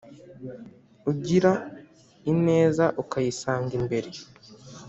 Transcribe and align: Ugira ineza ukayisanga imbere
Ugira 1.11 1.51
ineza 2.31 2.85
ukayisanga 3.01 3.71
imbere 3.79 4.09